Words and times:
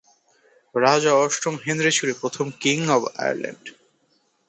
রাজা 0.75 1.11
অষ্টম 1.15 1.55
হেনরী 1.65 1.91
ছিল 1.91 2.09
প্রথম 2.21 2.45
কিং 2.59 2.77
অব 2.89 3.03
আয়ারল্যান্ড। 3.15 3.65